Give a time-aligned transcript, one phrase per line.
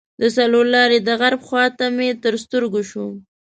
[0.21, 3.05] د څلور لارې د غرب خواته مې تر سترګو شو.